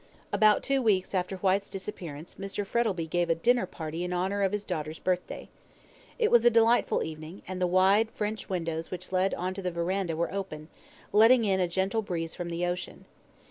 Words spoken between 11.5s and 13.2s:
a gentle breeze from the ocean.